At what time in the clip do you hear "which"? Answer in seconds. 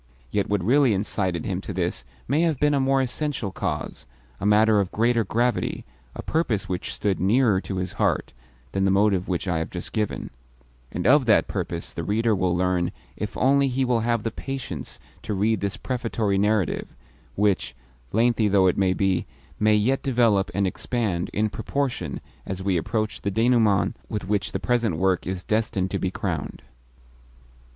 6.67-6.91, 9.27-9.47, 17.35-17.75, 24.27-24.51